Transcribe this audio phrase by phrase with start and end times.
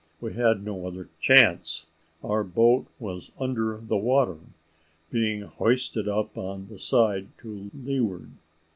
[0.19, 1.85] We had no other chance;
[2.23, 4.39] our boat was under the water,
[5.11, 8.31] being hoisted up on the side to leeward.